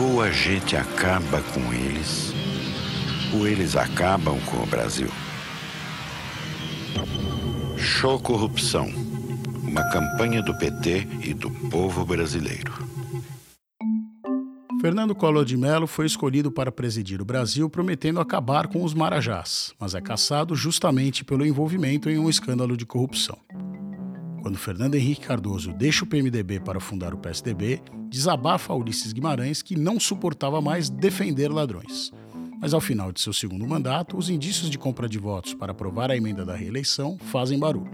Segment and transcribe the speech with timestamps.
[0.00, 2.32] Ou a gente acaba com eles,
[3.34, 5.10] ou eles acabam com o Brasil.
[7.76, 9.10] Show Corrupção
[9.70, 12.72] uma campanha do PT e do povo brasileiro.
[14.80, 19.72] Fernando Collor de Mello foi escolhido para presidir o Brasil prometendo acabar com os marajás,
[19.78, 23.38] mas é caçado justamente pelo envolvimento em um escândalo de corrupção.
[24.42, 29.76] Quando Fernando Henrique Cardoso deixa o PMDB para fundar o PSDB, desabafa Ulisses Guimarães que
[29.76, 32.10] não suportava mais defender ladrões.
[32.58, 36.10] Mas ao final de seu segundo mandato, os indícios de compra de votos para aprovar
[36.10, 37.90] a emenda da reeleição fazem barulho.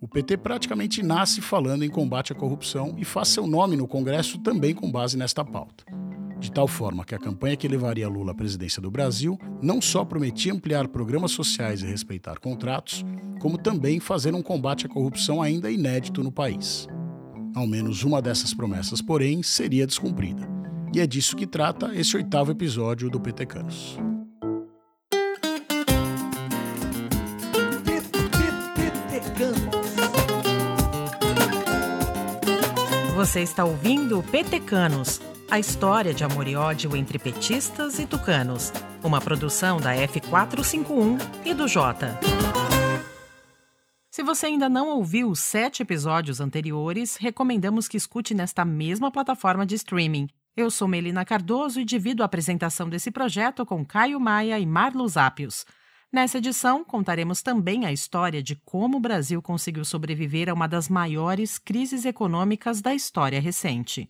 [0.00, 4.38] O PT praticamente nasce falando em combate à corrupção e faz seu nome no Congresso
[4.38, 5.84] também com base nesta pauta.
[6.40, 10.04] De tal forma que a campanha que levaria Lula à presidência do Brasil não só
[10.04, 13.04] prometia ampliar programas sociais e respeitar contratos,
[13.38, 16.88] como também fazer um combate à corrupção ainda inédito no país.
[17.54, 20.48] Ao menos uma dessas promessas, porém, seria descumprida.
[20.94, 23.98] E é disso que trata esse oitavo episódio do PT Canos.
[33.20, 35.20] Você está ouvindo Petecanos,
[35.50, 38.72] a história de amor e ódio entre petistas e tucanos.
[39.02, 42.16] Uma produção da F451 e do Jota.
[44.08, 49.66] Se você ainda não ouviu os sete episódios anteriores, recomendamos que escute nesta mesma plataforma
[49.66, 50.28] de streaming.
[50.56, 55.16] Eu sou Melina Cardoso e divido a apresentação desse projeto com Caio Maia e Marlos
[55.16, 55.66] Ápios.
[56.12, 60.88] Nessa edição, contaremos também a história de como o Brasil conseguiu sobreviver a uma das
[60.88, 64.08] maiores crises econômicas da história recente.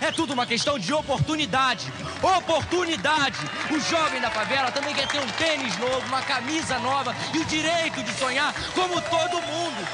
[0.00, 1.92] É tudo uma questão de oportunidade.
[2.22, 3.36] Oportunidade!
[3.70, 7.44] O jovem da favela também quer ter um tênis novo, uma camisa nova e o
[7.44, 9.88] direito de sonhar como todo mundo.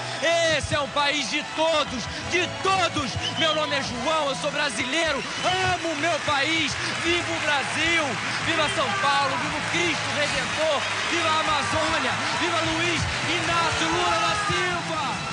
[0.56, 3.11] Esse é um país de todos, de todos.
[3.39, 5.23] Meu nome é João, eu sou brasileiro,
[5.75, 6.73] amo o meu país.
[7.03, 8.05] Viva o Brasil!
[8.47, 9.37] Viva São Paulo!
[9.39, 10.83] Viva o Cristo Redentor!
[11.11, 12.12] Viva a Amazônia!
[12.41, 13.03] Viva Luiz
[13.43, 15.25] Inácio Lula da Silva!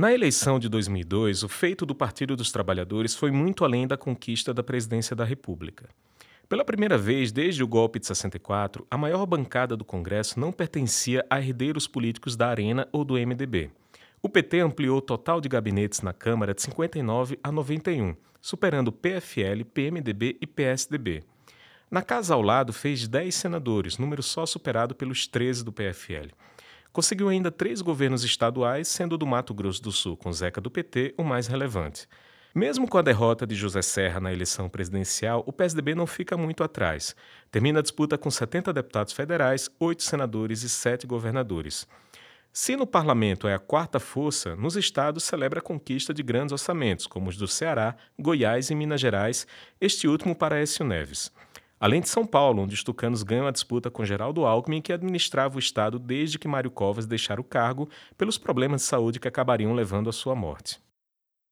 [0.00, 4.54] Na eleição de 2002, o feito do Partido dos Trabalhadores foi muito além da conquista
[4.54, 5.90] da presidência da República.
[6.48, 11.22] Pela primeira vez desde o golpe de 64, a maior bancada do Congresso não pertencia
[11.28, 13.70] a herdeiros políticos da Arena ou do MDB.
[14.22, 19.66] O PT ampliou o total de gabinetes na Câmara de 59 a 91, superando PFL,
[19.74, 21.22] PMDB e PSDB.
[21.90, 26.30] Na casa ao lado fez 10 senadores, número só superado pelos 13 do PFL.
[26.92, 30.70] Conseguiu ainda três governos estaduais, sendo o do Mato Grosso do Sul, com Zeca do
[30.70, 32.08] PT, o mais relevante.
[32.52, 36.64] Mesmo com a derrota de José Serra na eleição presidencial, o PSDB não fica muito
[36.64, 37.14] atrás.
[37.48, 41.86] Termina a disputa com 70 deputados federais, 8 senadores e 7 governadores.
[42.52, 47.06] Se no parlamento é a quarta força, nos estados celebra a conquista de grandes orçamentos,
[47.06, 49.46] como os do Ceará, Goiás e Minas Gerais,
[49.80, 51.30] este último para Écio Neves.
[51.80, 55.56] Além de São Paulo, onde os tucanos ganham a disputa com Geraldo Alckmin, que administrava
[55.56, 59.72] o Estado desde que Mário Covas deixara o cargo pelos problemas de saúde que acabariam
[59.72, 60.78] levando à sua morte.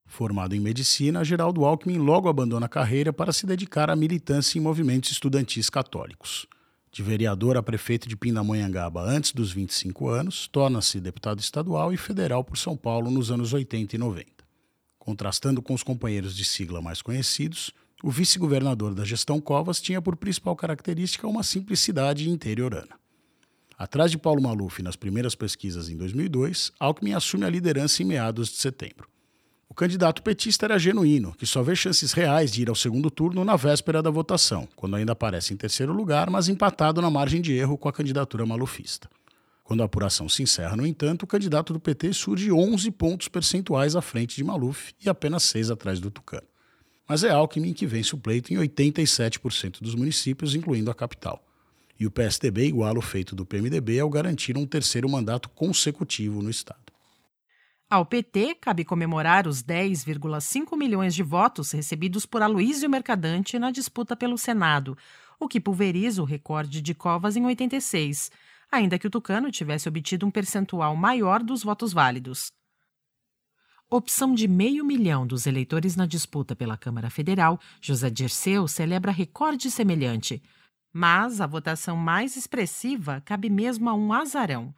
[0.04, 4.60] Formado em medicina, Geraldo Alckmin logo abandona a carreira para se dedicar à militância em
[4.62, 6.46] movimentos estudantis católicos.
[6.92, 12.44] De vereador a prefeito de Pindamonhangaba antes dos 25 anos, torna-se deputado estadual e federal
[12.44, 14.28] por São Paulo nos anos 80 e 90.
[14.98, 17.72] Contrastando com os companheiros de sigla mais conhecidos,
[18.02, 22.96] o vice-governador da gestão Covas tinha por principal característica uma simplicidade interiorana.
[23.76, 28.48] Atrás de Paulo Maluf nas primeiras pesquisas em 2002, Alckmin assume a liderança em meados
[28.48, 29.08] de setembro.
[29.68, 33.44] O candidato petista era genuíno, que só vê chances reais de ir ao segundo turno
[33.44, 37.52] na véspera da votação, quando ainda aparece em terceiro lugar, mas empatado na margem de
[37.52, 39.08] erro com a candidatura malufista.
[39.62, 43.94] Quando a apuração se encerra, no entanto, o candidato do PT surge 11 pontos percentuais
[43.94, 46.47] à frente de Maluf e apenas 6 atrás do Tucano
[47.08, 51.42] mas é Alckmin que vence o pleito em 87% dos municípios, incluindo a capital.
[51.98, 56.50] E o PSDB iguala o feito do PMDB ao garantir um terceiro mandato consecutivo no
[56.50, 56.92] Estado.
[57.90, 64.14] Ao PT, cabe comemorar os 10,5 milhões de votos recebidos por Aloysio Mercadante na disputa
[64.14, 64.96] pelo Senado,
[65.40, 68.30] o que pulveriza o recorde de Covas em 86,
[68.70, 72.52] ainda que o Tucano tivesse obtido um percentual maior dos votos válidos.
[73.90, 79.70] Opção de meio milhão dos eleitores na disputa pela Câmara Federal, José Dirceu celebra recorde
[79.70, 80.42] semelhante.
[80.92, 84.74] Mas a votação mais expressiva cabe mesmo a um azarão.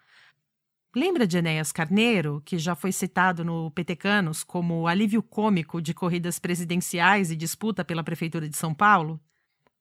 [0.95, 6.39] Lembra de Enéas Carneiro, que já foi citado no Petecanos como alívio cômico de corridas
[6.39, 9.21] presidenciais e disputa pela Prefeitura de São Paulo?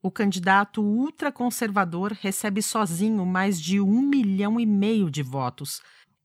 [0.02, 5.84] O candidato ultraconservador recebe sozinho mais de um milhão e meio de votos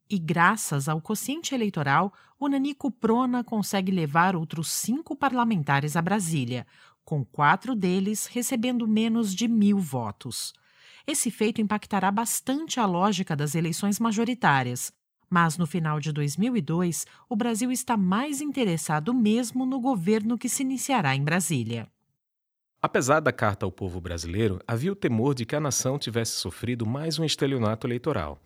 [0.08, 6.66] E graças ao quociente eleitoral, o Nanico Prona consegue levar outros cinco parlamentares a Brasília,
[7.04, 10.52] com quatro deles recebendo menos de mil votos.
[11.06, 14.92] Esse feito impactará bastante a lógica das eleições majoritárias,
[15.28, 20.62] mas no final de 2002, o Brasil está mais interessado mesmo no governo que se
[20.62, 21.88] iniciará em Brasília.
[22.80, 26.84] Apesar da carta ao povo brasileiro, havia o temor de que a nação tivesse sofrido
[26.86, 28.40] mais um estelionato eleitoral.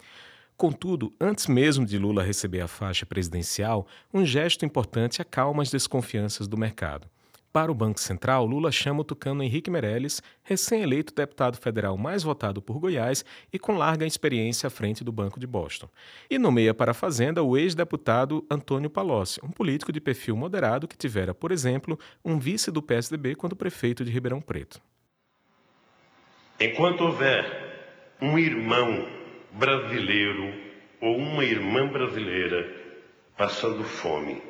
[0.58, 6.49] Contudo, antes mesmo de Lula receber a faixa presidencial, um gesto importante acalma as desconfianças
[6.49, 7.08] do mercado.
[7.52, 12.60] Para o Banco Central, Lula chama o tucano Henrique Meirelles, recém-eleito deputado federal mais votado
[12.60, 15.88] por Goiás e com larga experiência à frente do Banco de Boston.
[16.28, 20.99] E nomeia para a Fazenda o ex-deputado Antônio Palocci, um político de perfil moderado que
[20.99, 24.81] tivera, por exemplo, um vice do PSDB quando prefeito de Ribeirão Preto.
[26.58, 29.18] Enquanto houver um irmão
[29.53, 30.53] brasileiro
[31.00, 32.69] ou uma irmã brasileira
[33.37, 34.43] passando fome.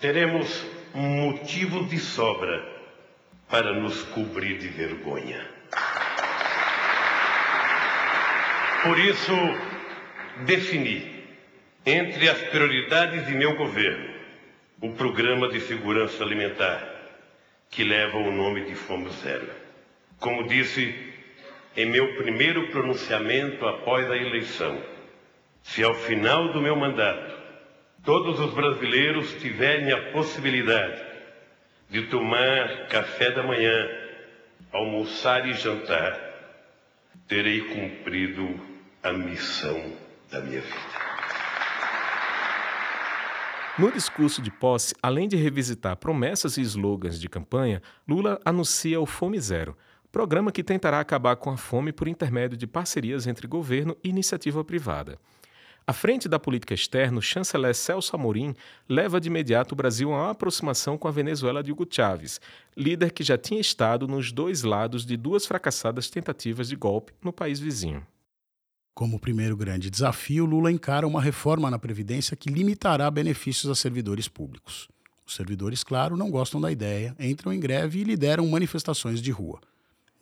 [0.00, 0.64] Teremos
[0.94, 2.62] motivo de sobra
[3.48, 5.46] para nos cobrir de vergonha.
[8.82, 9.32] Por isso,
[10.44, 11.24] defini,
[11.86, 14.12] entre as prioridades de meu governo,
[14.80, 16.82] o Programa de Segurança Alimentar,
[17.70, 19.48] que leva o nome de Fome Zero.
[20.18, 21.11] Como disse
[21.76, 24.82] em meu primeiro pronunciamento após a eleição,
[25.62, 27.40] se ao final do meu mandato
[28.04, 31.00] todos os brasileiros tiverem a possibilidade
[31.88, 33.88] de tomar café da manhã,
[34.72, 36.18] almoçar e jantar,
[37.28, 38.58] terei cumprido
[39.02, 39.92] a missão
[40.30, 41.02] da minha vida.
[43.78, 49.06] No discurso de posse, além de revisitar promessas e slogans de campanha, Lula anuncia o
[49.06, 49.76] Fome Zero,
[50.12, 54.62] programa que tentará acabar com a fome por intermédio de parcerias entre governo e iniciativa
[54.62, 55.18] privada.
[55.84, 58.54] À frente da política externa, o chanceler Celso Amorim
[58.88, 62.40] leva de imediato o Brasil a uma aproximação com a Venezuela de Hugo Chávez,
[62.76, 67.32] líder que já tinha estado nos dois lados de duas fracassadas tentativas de golpe no
[67.32, 68.06] país vizinho.
[68.94, 74.28] Como primeiro grande desafio, Lula encara uma reforma na Previdência que limitará benefícios a servidores
[74.28, 74.88] públicos.
[75.26, 79.58] Os servidores, claro, não gostam da ideia, entram em greve e lideram manifestações de rua.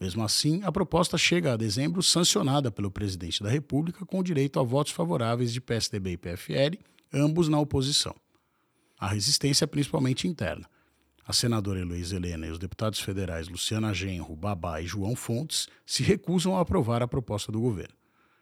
[0.00, 4.62] Mesmo assim, a proposta chega a dezembro sancionada pelo presidente da República com direito a
[4.62, 6.79] votos favoráveis de PSDB e PFL,
[7.12, 8.14] ambos na oposição.
[8.99, 10.67] A resistência é principalmente interna.
[11.26, 16.03] A senadora Heloísa Helena e os deputados federais Luciana Genro, Babá e João Fontes se
[16.03, 17.94] recusam a aprovar a proposta do governo.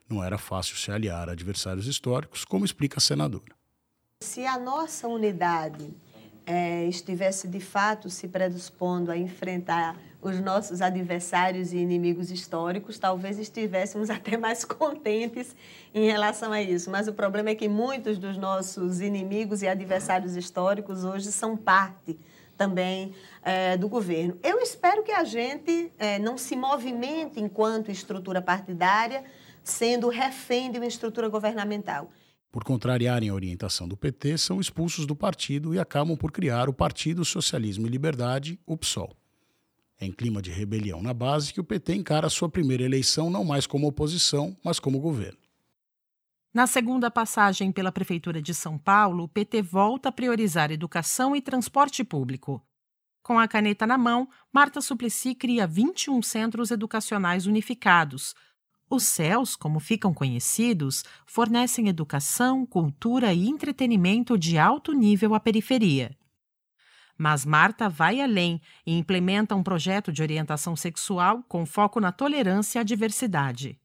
[0.08, 3.54] Não era fácil se aliar a adversários históricos, como explica a senadora.
[4.22, 5.90] Se a nossa unidade
[6.46, 13.38] é, estivesse de fato se predispondo a enfrentar os nossos adversários e inimigos históricos, talvez
[13.38, 15.55] estivéssemos até mais contentes
[15.94, 16.91] em relação a isso.
[16.91, 22.19] Mas o problema é que muitos dos nossos inimigos e adversários históricos hoje são parte
[22.56, 24.37] também é, do governo.
[24.43, 29.25] Eu espero que a gente é, não se movimente enquanto estrutura partidária,
[29.62, 32.11] sendo refém de uma estrutura governamental.
[32.50, 36.73] Por contrariarem a orientação do PT, são expulsos do partido e acabam por criar o
[36.73, 39.14] Partido Socialismo e Liberdade, o PSOL.
[40.00, 43.45] É em clima de rebelião na base que o PT encara sua primeira eleição não
[43.45, 45.39] mais como oposição, mas como governo.
[46.55, 51.43] Na segunda passagem pela Prefeitura de São Paulo, o PT volta a priorizar educação e
[51.43, 52.62] transporte público.
[53.23, 58.35] Com a caneta na mão, Marta Suplicy cria 21 centros educacionais unificados.
[58.88, 66.17] Os CELS, como ficam conhecidos, fornecem educação, cultura e entretenimento de alto nível à periferia.
[67.20, 72.80] Mas Marta vai além e implementa um projeto de orientação sexual com foco na tolerância
[72.80, 73.76] à diversidade.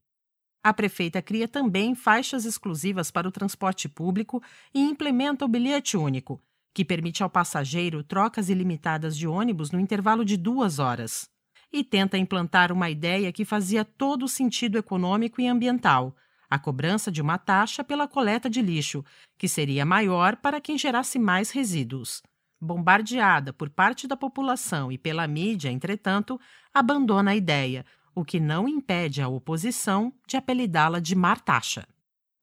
[0.64, 6.40] A prefeita cria também faixas exclusivas para o transporte público e implementa o bilhete único,
[6.76, 11.28] que permite ao passageiro trocas ilimitadas de ônibus no intervalo de duas horas.
[11.72, 16.16] E tenta implantar uma ideia que fazia todo sentido econômico e ambiental:
[16.48, 19.04] a cobrança de uma taxa pela coleta de lixo,
[19.40, 22.22] que seria maior para quem gerasse mais resíduos
[22.64, 26.40] bombardeada por parte da população e pela mídia, entretanto,
[26.74, 31.86] abandona a ideia, o que não impede a oposição de apelidá-la de Martaxa.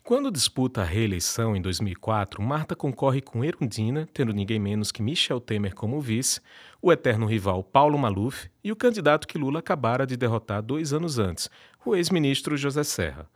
[0.02, 5.40] Quando disputa a reeleição em 2004, Marta concorre com Erundina, tendo ninguém menos que Michel
[5.40, 6.40] Temer como vice,
[6.82, 11.18] o eterno rival Paulo Maluf e o candidato que Lula acabara de derrotar dois anos
[11.18, 11.48] antes,
[11.84, 13.28] o ex-ministro José Serra.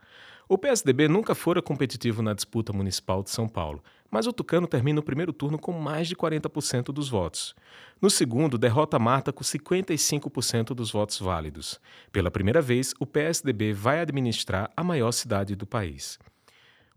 [0.49, 3.81] O PSDB nunca fora competitivo na disputa municipal de São Paulo,
[4.15, 7.53] mas o Tucano termina o primeiro turno com mais de 40% dos votos.
[8.01, 11.81] No segundo, derrota Marta com 55% dos votos válidos.
[12.13, 16.17] Pela primeira vez, o PSDB vai administrar a maior cidade do país.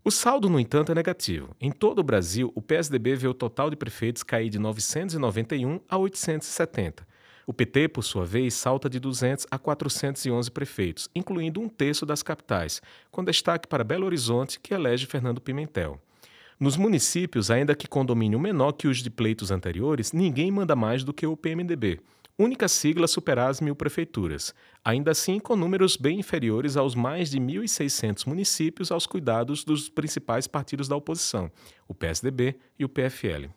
[0.01, 1.53] O saldo, no entanto, é negativo.
[1.59, 5.97] Em todo o Brasil, o PSDB vê o total de prefeitos cair de 991 a
[5.97, 7.05] 870.
[7.45, 12.23] O PT, por sua vez, salta de 200 a 411 prefeitos, incluindo um terço das
[12.23, 15.99] capitais, com destaque para Belo Horizonte, que elege Fernando Pimentel.
[16.59, 21.03] Nos municípios, ainda que com domínio menor que os de pleitos anteriores, ninguém manda mais
[21.03, 21.99] do que o PMDB
[22.39, 27.37] única sigla superar as mil prefeituras, ainda assim com números bem inferiores aos mais de
[27.37, 31.51] 1.600 municípios aos cuidados dos principais partidos da oposição,
[31.85, 33.49] o PSDB e o PFL.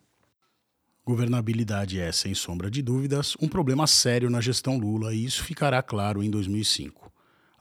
[1.05, 5.81] Governabilidade é, sem sombra de dúvidas, um problema sério na gestão Lula e isso ficará
[5.81, 7.11] claro em 2005.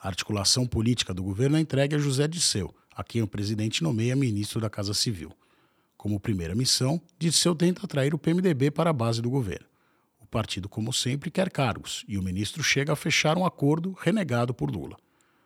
[0.01, 4.17] A articulação política do governo é entregue a José Disseu, a quem o presidente nomeia
[4.17, 5.33] ministro da Casa Civil.
[5.97, 9.73] Como primeira missão, Disseu tenta atrair o PMDB para a base do governo
[10.33, 14.71] partido, como sempre, quer cargos e o ministro chega a fechar um acordo renegado por
[14.71, 14.97] Lula.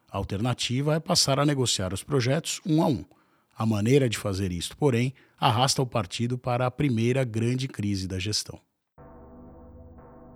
[0.09, 3.05] A alternativa é passar a negociar os projetos um a um.
[3.59, 8.19] A maneira de fazer isto, porém, arrasta o partido para a primeira grande crise da
[8.19, 8.61] gestão.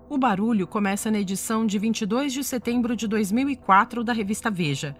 [0.09, 4.97] O barulho começa na edição de 22 de setembro de 2004 da revista Veja.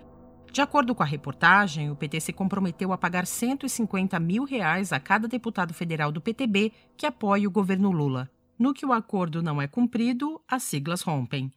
[0.53, 4.99] De acordo com a reportagem, o PT se comprometeu a pagar 150 mil reais a
[4.99, 8.29] cada deputado federal do PTB que apoie o governo Lula.
[8.59, 11.53] No que o acordo não é cumprido, as siglas rompem.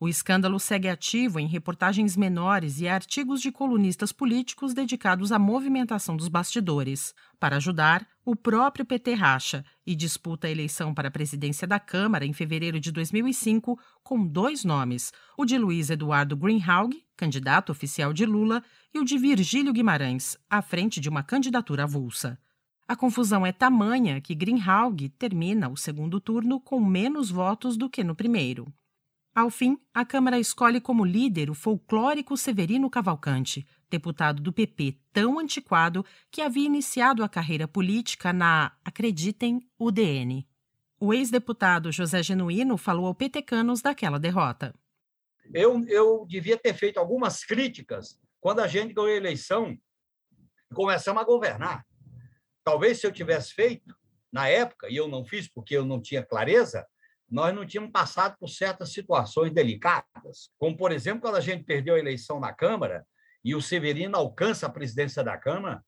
[0.00, 6.16] O escândalo segue ativo em reportagens menores e artigos de colunistas políticos dedicados à movimentação
[6.16, 7.12] dos bastidores.
[7.40, 12.24] Para ajudar, o próprio PT racha e disputa a eleição para a presidência da Câmara
[12.24, 18.24] em fevereiro de 2005 com dois nomes: o de Luiz Eduardo Greenhalgh, candidato oficial de
[18.24, 18.62] Lula,
[18.94, 22.38] e o de Virgílio Guimarães, à frente de uma candidatura avulsa.
[22.86, 28.04] A confusão é tamanha que Greenhalgh termina o segundo turno com menos votos do que
[28.04, 28.72] no primeiro.
[29.38, 35.38] Ao fim, a Câmara escolhe como líder o folclórico Severino Cavalcante, deputado do PP tão
[35.38, 40.44] antiquado que havia iniciado a carreira política na, acreditem, UDN.
[40.98, 44.74] O ex-deputado José Genuíno falou ao Petecanos daquela derrota.
[45.54, 49.70] Eu, eu devia ter feito algumas críticas quando a gente ganhou a eleição
[50.68, 51.86] e começamos a governar.
[52.64, 53.94] Talvez se eu tivesse feito
[54.32, 56.84] na época, e eu não fiz porque eu não tinha clareza,
[57.30, 61.94] nós não tínhamos passado por certas situações delicadas, como, por exemplo, quando a gente perdeu
[61.94, 63.06] a eleição na Câmara
[63.44, 65.82] e o Severino alcança a presidência da Câmara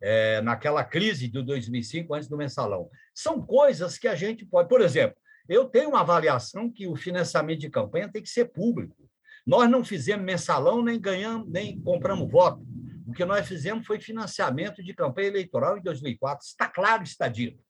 [0.00, 2.90] é, naquela crise de 2005, antes do mensalão.
[3.14, 4.68] São coisas que a gente pode...
[4.68, 5.16] Por exemplo,
[5.48, 8.96] eu tenho uma avaliação que o financiamento de campanha tem que ser público.
[9.46, 12.64] Nós não fizemos mensalão, nem ganhamos, nem compramos voto.
[13.06, 16.46] O que nós fizemos foi financiamento de campanha eleitoral em 2004.
[16.46, 17.62] Está claro, está dito.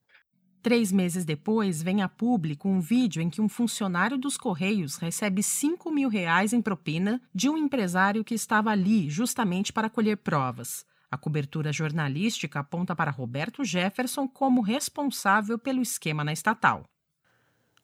[0.62, 5.42] Três meses depois, vem a público um vídeo em que um funcionário dos Correios recebe
[5.42, 10.86] 5 mil reais em propina de um empresário que estava ali justamente para colher provas.
[11.10, 16.84] A cobertura jornalística aponta para Roberto Jefferson como responsável pelo esquema na estatal.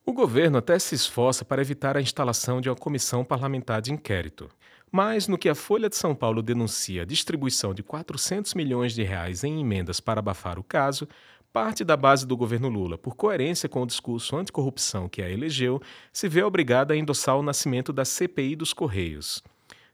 [0.07, 4.49] O governo até se esforça para evitar a instalação de uma comissão parlamentar de inquérito.
[4.91, 9.03] Mas no que a Folha de São Paulo denuncia a distribuição de 400 milhões de
[9.03, 11.07] reais em emendas para abafar o caso,
[11.53, 15.81] parte da base do governo Lula, por coerência com o discurso anticorrupção que a elegeu,
[16.13, 19.43] se vê obrigada a endossar o nascimento da CPI dos Correios.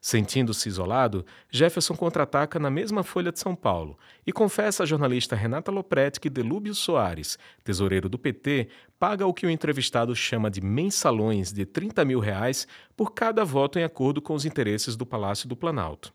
[0.05, 5.73] Sentindo-se isolado, Jefferson contra-ataca na mesma Folha de São Paulo e confessa à jornalista Renata
[5.73, 8.69] Lopretti que Delúbio Soares, tesoureiro do PT,
[8.99, 13.79] paga o que o entrevistado chama de mensalões de 30 mil reais por cada voto
[13.79, 16.13] em acordo com os interesses do Palácio do Planalto.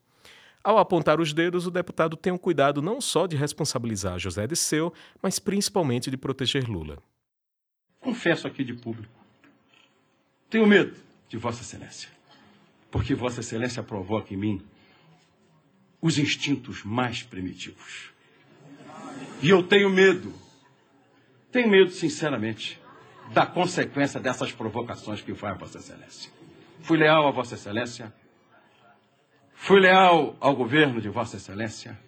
[0.63, 4.93] Ao apontar os dedos, o deputado tem o cuidado não só de responsabilizar José Disseu,
[5.21, 6.97] mas principalmente de proteger Lula.
[7.99, 9.13] Confesso aqui de público.
[10.49, 10.95] Tenho medo
[11.27, 12.19] de Vossa Excelência
[12.91, 14.61] porque Vossa Excelência provoca em mim
[16.01, 18.11] os instintos mais primitivos.
[19.41, 20.33] E eu tenho medo,
[21.51, 22.79] tenho medo, sinceramente,
[23.33, 26.31] da consequência dessas provocações que faz Vossa Excelência.
[26.81, 28.13] Fui leal a Vossa Excelência,
[29.59, 31.99] fui leal ao governo de Vossa Excelência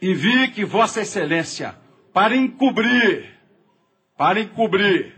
[0.00, 1.76] e vi que Vossa Excelência,
[2.12, 3.38] para encobrir,
[4.16, 5.14] para encobrir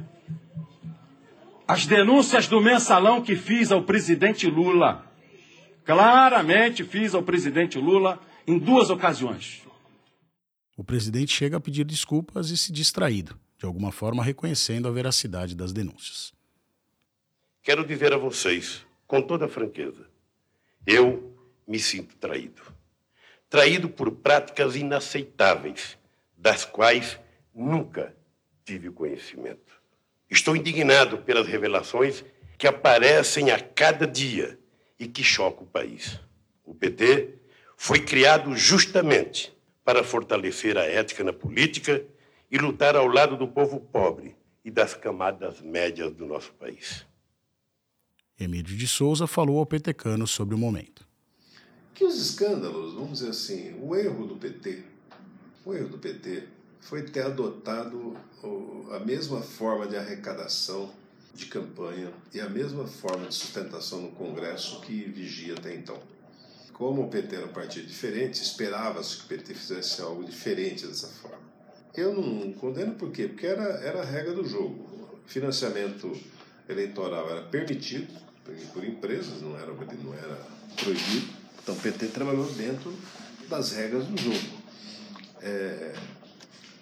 [1.66, 5.06] as denúncias do mensalão que fiz ao presidente Lula.
[5.84, 9.62] Claramente fiz ao presidente Lula em duas ocasiões.
[10.76, 15.54] O presidente chega a pedir desculpas e se distraído, de alguma forma reconhecendo a veracidade
[15.54, 16.34] das denúncias.
[17.62, 20.06] Quero dizer a vocês, com toda franqueza,
[20.86, 21.33] eu
[21.66, 22.62] me sinto traído.
[23.48, 25.98] Traído por práticas inaceitáveis,
[26.36, 27.18] das quais
[27.54, 28.14] nunca
[28.64, 29.80] tive conhecimento.
[30.30, 32.24] Estou indignado pelas revelações
[32.58, 34.58] que aparecem a cada dia
[34.98, 36.20] e que chocam o país.
[36.64, 37.34] O PT
[37.76, 39.52] foi criado justamente
[39.84, 42.04] para fortalecer a ética na política
[42.50, 47.06] e lutar ao lado do povo pobre e das camadas médias do nosso país.
[48.38, 51.06] Emílio de Souza falou ao petecano sobre o momento.
[51.94, 54.82] Que os escândalos, vamos dizer assim, o erro do PT,
[55.64, 56.42] o erro do PT
[56.80, 58.16] foi ter adotado
[58.90, 60.92] a mesma forma de arrecadação
[61.32, 65.98] de campanha e a mesma forma de sustentação no Congresso que vigia até então.
[66.72, 71.06] Como o PT era um partido diferente, esperava-se que o PT fizesse algo diferente dessa
[71.06, 71.44] forma.
[71.94, 73.28] Eu não condeno por quê?
[73.28, 75.20] Porque era, era a regra do jogo.
[75.26, 76.12] Financiamento
[76.68, 78.12] eleitoral era permitido
[78.72, 80.40] por empresas, não era, não era
[80.76, 81.33] proibido.
[81.64, 82.94] Então o PT trabalhou dentro
[83.48, 84.62] das regras do jogo.
[85.40, 85.94] É,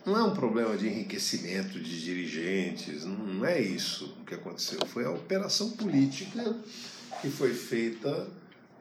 [0.04, 4.84] não é um problema de enriquecimento de dirigentes, não é isso que aconteceu.
[4.86, 6.56] Foi a operação política
[7.20, 8.28] que foi feita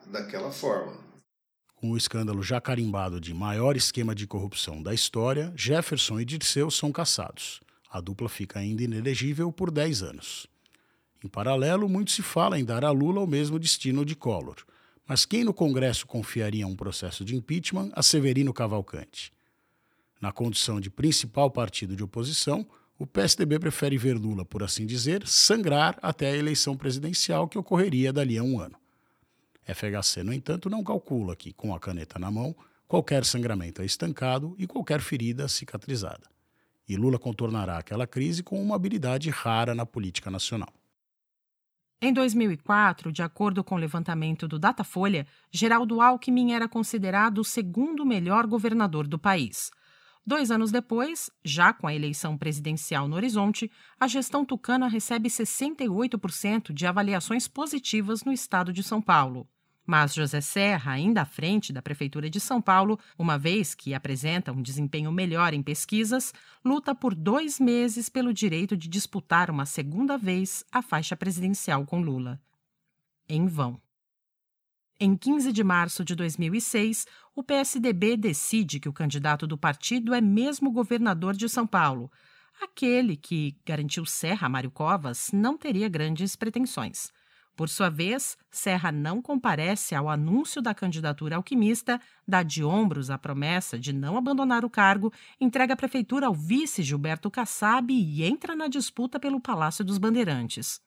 [0.07, 0.97] daquela forma.
[1.75, 6.71] Com o escândalo já carimbado de maior esquema de corrupção da história, Jefferson e Dirceu
[6.71, 7.61] são caçados.
[7.91, 10.47] A dupla fica ainda inelegível por 10 anos.
[11.23, 14.65] Em paralelo, muito se fala em dar a Lula o mesmo destino de Collor.
[15.07, 19.33] Mas quem no Congresso confiaria um processo de impeachment a Severino Cavalcante?
[20.21, 22.65] Na condição de principal partido de oposição,
[22.97, 28.13] o PSDB prefere ver Lula, por assim dizer, sangrar até a eleição presidencial que ocorreria
[28.13, 28.75] dali a um ano.
[29.63, 32.55] FHC, no entanto, não calcula que, com a caneta na mão,
[32.87, 36.29] qualquer sangramento é estancado e qualquer ferida cicatrizada.
[36.87, 40.71] E Lula contornará aquela crise com uma habilidade rara na política nacional.
[42.03, 48.03] Em 2004, de acordo com o levantamento do Datafolha, Geraldo Alckmin era considerado o segundo
[48.03, 49.69] melhor governador do país.
[50.25, 56.73] Dois anos depois, já com a eleição presidencial no horizonte, a gestão tucana recebe 68%
[56.73, 59.47] de avaliações positivas no estado de São Paulo.
[59.85, 64.51] Mas José Serra, ainda à frente da Prefeitura de São Paulo, uma vez que apresenta
[64.51, 66.33] um desempenho melhor em pesquisas,
[66.63, 72.01] luta por dois meses pelo direito de disputar uma segunda vez a faixa presidencial com
[72.01, 72.39] Lula.
[73.27, 73.81] Em vão.
[74.99, 80.21] Em 15 de março de 2006, o PSDB decide que o candidato do partido é
[80.21, 82.11] mesmo governador de São Paulo.
[82.61, 87.11] Aquele que garantiu Serra Mário Covas não teria grandes pretensões.
[87.61, 93.19] Por sua vez, Serra não comparece ao anúncio da candidatura alquimista, dá de ombros a
[93.19, 98.55] promessa de não abandonar o cargo, entrega a prefeitura ao vice Gilberto Kassab e entra
[98.55, 100.81] na disputa pelo Palácio dos Bandeirantes.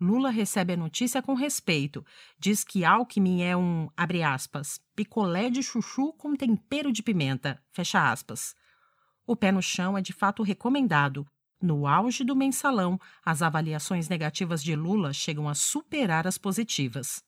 [0.00, 2.06] Lula recebe a notícia com respeito.
[2.38, 8.08] Diz que Alckmin é um, abre aspas, picolé de chuchu com tempero de pimenta, fecha
[8.08, 8.54] aspas.
[9.26, 11.26] O pé no chão é de fato recomendado.
[11.64, 17.24] No auge do mensalão, as avaliações negativas de Lula chegam a superar as positivas.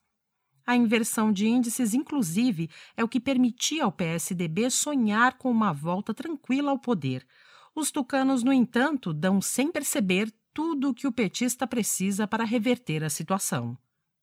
[0.66, 6.12] A inversão de índices, inclusive, é o que permitia ao PSDB sonhar com uma volta
[6.12, 7.26] tranquila ao poder.
[7.74, 13.02] Os tucanos, no entanto, dão sem perceber tudo o que o petista precisa para reverter
[13.02, 13.74] a situação.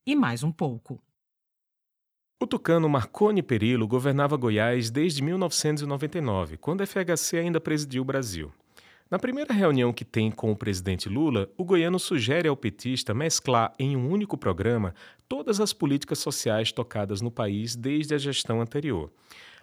[0.06, 1.02] E mais um pouco.
[2.40, 8.54] O tucano Marconi Perillo governava Goiás desde 1999, quando a FHC ainda presidiu o Brasil.
[9.14, 13.72] Na primeira reunião que tem com o presidente Lula, o goiano sugere ao petista mesclar
[13.78, 14.96] em um único programa
[15.30, 19.12] todas as políticas sociais tocadas no país desde a gestão anterior.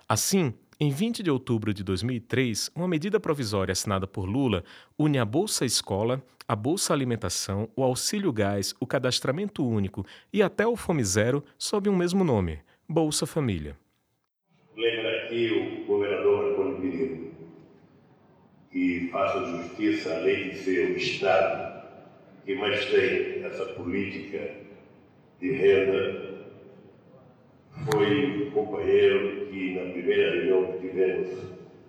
[0.09, 4.63] Assim, em 20 de outubro de 2003, uma medida provisória assinada por Lula
[4.97, 10.65] une a Bolsa Escola, a Bolsa Alimentação, o Auxílio Gás, o Cadastramento Único e até
[10.65, 13.77] o Fome Zero sob um mesmo nome, Bolsa Família.
[14.77, 15.80] Lembra aqui o
[18.73, 21.71] e faça justiça, além de ser o Estado
[22.45, 24.51] que mais tem essa política
[25.41, 26.31] de renda
[27.91, 31.31] foi um companheiro que, na primeira reunião que tivemos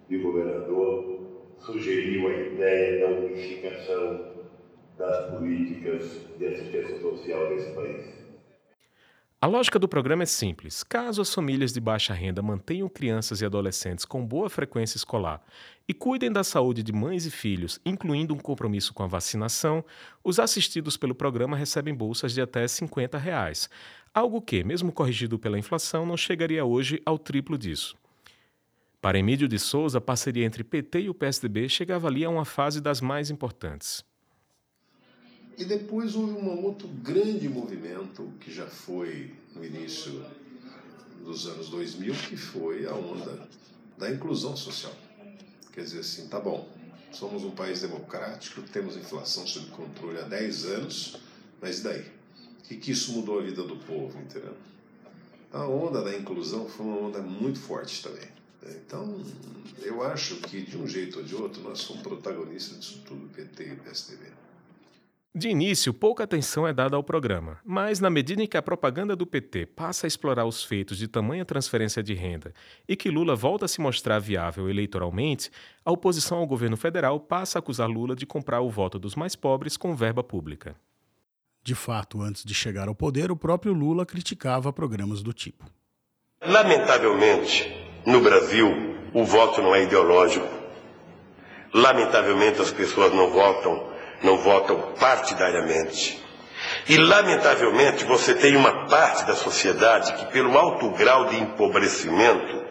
[0.09, 1.19] de governador,
[1.57, 4.31] sugeriu a ideia da unificação
[4.97, 8.20] das políticas de assistência social nesse país.
[9.43, 10.83] A lógica do programa é simples.
[10.83, 15.41] Caso as famílias de baixa renda mantenham crianças e adolescentes com boa frequência escolar
[15.87, 19.83] e cuidem da saúde de mães e filhos, incluindo um compromisso com a vacinação,
[20.23, 23.67] os assistidos pelo programa recebem bolsas de até 50 reais,
[24.13, 27.95] algo que, mesmo corrigido pela inflação, não chegaria hoje ao triplo disso.
[29.01, 32.45] Para Emílio de Souza, a parceria entre PT e o PSDB chegava ali a uma
[32.45, 34.05] fase das mais importantes.
[35.57, 40.25] E depois houve um outro grande movimento que já foi no início
[41.23, 43.47] dos anos 2000, que foi a onda
[43.97, 44.93] da inclusão social.
[45.71, 46.67] Quer dizer assim, tá bom,
[47.11, 51.17] somos um país democrático, temos inflação sob controle há 10 anos,
[51.61, 52.01] mas e daí?
[52.01, 54.55] O que, que isso mudou a vida do povo, entendeu?
[55.51, 58.27] A onda da inclusão foi uma onda muito forte também.
[58.63, 59.21] Então,
[59.79, 63.63] eu acho que de um jeito ou de outro nós somos protagonistas disso tudo, PT
[63.63, 64.25] e PSDB.
[65.33, 69.15] De início, pouca atenção é dada ao programa, mas na medida em que a propaganda
[69.15, 72.53] do PT passa a explorar os feitos de tamanha transferência de renda
[72.85, 75.49] e que Lula volta a se mostrar viável eleitoralmente,
[75.85, 79.33] a oposição ao governo federal passa a acusar Lula de comprar o voto dos mais
[79.33, 80.75] pobres com verba pública.
[81.63, 85.63] De fato, antes de chegar ao poder, o próprio Lula criticava programas do tipo.
[86.45, 87.73] Lamentavelmente,
[88.05, 88.67] no Brasil,
[89.13, 90.49] o voto não é ideológico.
[91.73, 93.90] Lamentavelmente, as pessoas não votam
[94.23, 96.21] não votam partidariamente.
[96.87, 102.63] E, lamentavelmente, você tem uma parte da sociedade que, pelo alto grau de empobrecimento,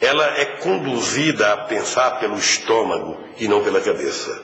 [0.00, 4.42] ela é conduzida a pensar pelo estômago e não pela cabeça.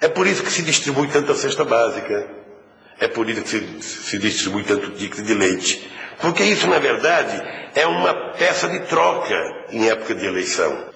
[0.00, 2.30] É por isso que se distribui tanta cesta básica.
[2.98, 5.90] É por isso que se, se distribui tanto ticket de leite.
[6.20, 7.42] Porque isso, na verdade,
[7.74, 9.34] é uma peça de troca
[9.70, 10.90] em época de eleição.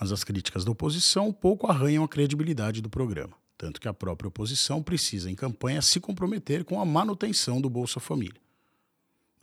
[0.00, 4.26] Mas as críticas da oposição pouco arranham a credibilidade do programa tanto que a própria
[4.26, 8.40] oposição precisa, em campanha, se comprometer com a manutenção do Bolsa Família.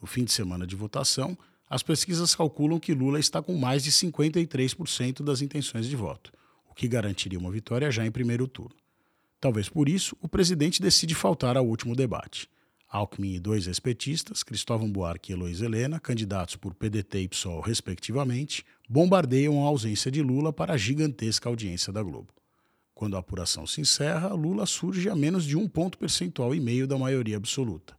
[0.01, 1.37] No fim de semana de votação,
[1.69, 6.33] as pesquisas calculam que Lula está com mais de 53% das intenções de voto,
[6.69, 8.75] o que garantiria uma vitória já em primeiro turno.
[9.39, 12.49] Talvez por isso, o presidente decide faltar ao último debate.
[12.89, 18.65] Alckmin e dois ex-petistas, Cristóvão Buarque e Heloísa Helena, candidatos por PDT e PSOL respectivamente,
[18.89, 22.33] bombardeiam a ausência de Lula para a gigantesca audiência da Globo.
[22.99, 26.85] Quando a apuração se encerra, Lula surge a menos de um ponto percentual e meio
[26.85, 27.95] da maioria absoluta.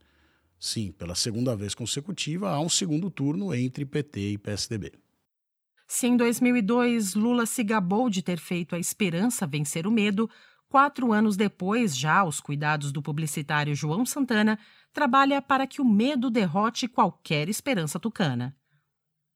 [0.59, 4.93] Sim, pela segunda vez consecutiva, há um segundo turno entre PT e PSDB.
[5.87, 10.29] Se em 2002 Lula se gabou de ter feito a esperança vencer o medo,
[10.69, 14.59] quatro anos depois, já aos cuidados do publicitário João Santana,
[14.93, 18.55] trabalha para que o medo derrote qualquer esperança tucana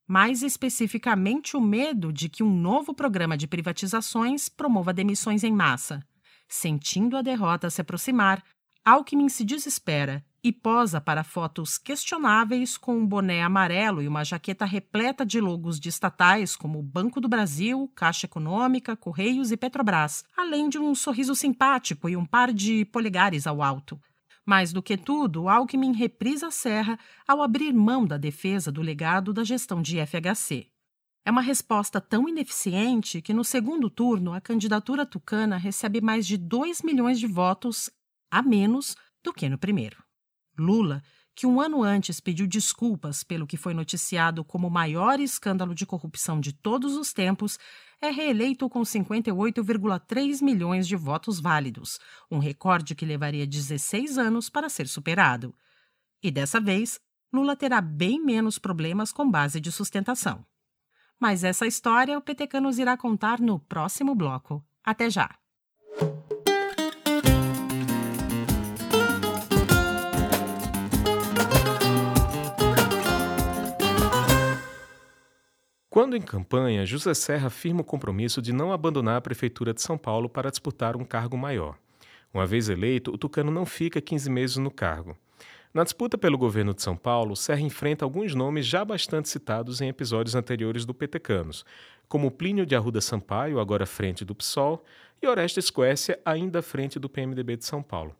[0.06, 6.02] mais especificamente o medo de que um novo programa de privatizações promova demissões em massa.
[6.48, 8.42] Sentindo a derrota se aproximar,
[8.84, 14.64] Alckmin se desespera e posa para fotos questionáveis com um boné amarelo e uma jaqueta
[14.64, 20.68] repleta de logos de estatais como Banco do Brasil, Caixa Econômica, Correios e Petrobras, além
[20.68, 24.00] de um sorriso simpático e um par de polegares ao alto.
[24.46, 29.32] Mais do que tudo, Alckmin reprisa a serra ao abrir mão da defesa do legado
[29.32, 30.68] da gestão de FHC.
[31.24, 36.36] É uma resposta tão ineficiente que, no segundo turno, a candidatura tucana recebe mais de
[36.36, 37.90] 2 milhões de votos
[38.30, 40.00] a menos do que no primeiro.
[40.56, 41.02] Lula
[41.36, 45.84] que um ano antes pediu desculpas pelo que foi noticiado como o maior escândalo de
[45.84, 47.58] corrupção de todos os tempos,
[48.00, 51.98] é reeleito com 58,3 milhões de votos válidos,
[52.30, 55.54] um recorde que levaria 16 anos para ser superado.
[56.22, 57.00] E dessa vez,
[57.32, 60.44] Lula terá bem menos problemas com base de sustentação.
[61.18, 64.64] Mas essa história o PTK nos irá contar no próximo bloco.
[64.84, 65.30] Até já!
[75.96, 79.96] Quando em campanha, José Serra afirma o compromisso de não abandonar a Prefeitura de São
[79.96, 81.78] Paulo para disputar um cargo maior.
[82.34, 85.16] Uma vez eleito, o tucano não fica 15 meses no cargo.
[85.72, 89.88] Na disputa pelo governo de São Paulo, Serra enfrenta alguns nomes já bastante citados em
[89.88, 91.64] episódios anteriores do Petecanos,
[92.06, 94.84] como Plínio de Arruda Sampaio, agora frente do PSOL,
[95.22, 98.14] e Orestes Quécia, ainda frente do PMDB de São Paulo.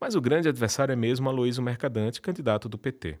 [0.00, 3.18] Mas o grande adversário é mesmo Aloysio Mercadante, candidato do PT.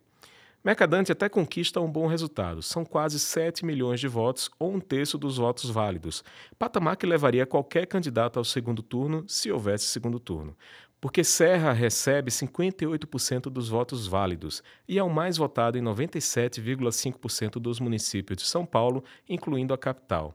[0.66, 5.16] Mercadante até conquista um bom resultado, são quase 7 milhões de votos, ou um terço
[5.16, 6.24] dos votos válidos,
[6.58, 10.56] patamar que levaria qualquer candidato ao segundo turno se houvesse segundo turno.
[11.00, 17.78] Porque Serra recebe 58% dos votos válidos e é o mais votado em 97,5% dos
[17.78, 20.34] municípios de São Paulo, incluindo a capital.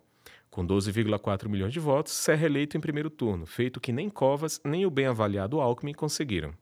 [0.49, 4.61] Com 12,4 milhões de votos, Serra é eleito em primeiro turno, feito que nem Covas
[4.63, 6.53] nem o bem avaliado Alckmin conseguiram.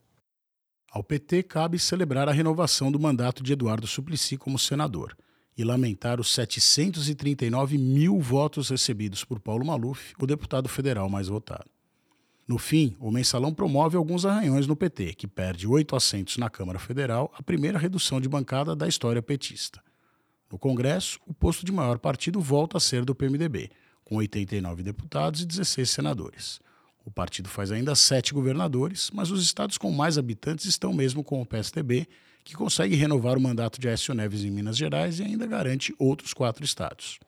[0.91, 5.15] Ao PT cabe celebrar a renovação do mandato de Eduardo Suplicy como senador
[5.55, 11.69] e lamentar os 739 mil votos recebidos por Paulo Maluf, o deputado federal mais votado.
[12.47, 16.79] No fim, o mensalão promove alguns arranhões no PT, que perde oito assentos na Câmara
[16.79, 19.83] Federal, a primeira redução de bancada da história petista.
[20.51, 23.69] No Congresso, o posto de maior partido volta a ser do PMDB,
[24.03, 26.59] com 89 deputados e 16 senadores.
[27.09, 31.41] O partido faz ainda sete governadores, mas os estados com mais habitantes estão mesmo com
[31.41, 32.07] o PSDB,
[32.43, 36.35] que consegue renovar o mandato de Aécio Neves em Minas Gerais e ainda garante outros
[36.35, 37.19] quatro estados.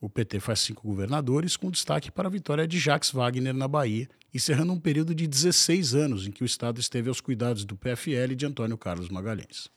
[0.00, 4.08] O PT faz cinco governadores, com destaque para a vitória de Jacques Wagner na Bahia,
[4.32, 8.36] encerrando um período de 16 anos em que o estado esteve aos cuidados do PFL
[8.36, 9.68] de Antônio Carlos Magalhães.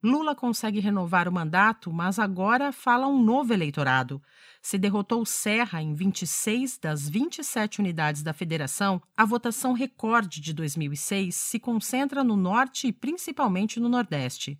[0.00, 4.22] Lula consegue renovar o mandato, mas agora fala um novo eleitorado.
[4.62, 11.34] Se derrotou Serra em 26 das 27 unidades da federação, a votação recorde de 2006
[11.34, 14.56] se concentra no norte e principalmente no nordeste.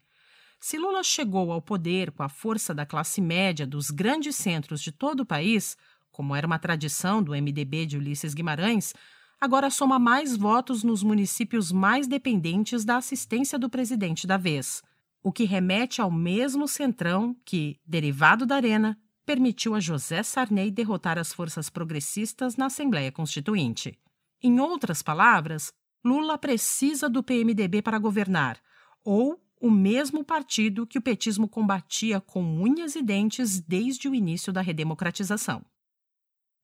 [0.59, 4.91] Se Lula chegou ao poder com a força da classe média dos grandes centros de
[4.91, 5.77] todo o país,
[6.11, 8.93] como era uma tradição do MDB de Ulisses Guimarães,
[9.41, 14.83] agora soma mais votos nos municípios mais dependentes da assistência do presidente da vez
[15.29, 21.19] o que remete ao mesmo centrão que, derivado da Arena, permitiu a José Sarney derrotar
[21.19, 23.99] as forças progressistas na Assembleia Constituinte.
[24.43, 25.71] Em outras palavras,
[26.03, 28.59] Lula precisa do PMDB para governar,
[29.05, 34.51] ou o mesmo partido que o petismo combatia com unhas e dentes desde o início
[34.51, 35.63] da redemocratização.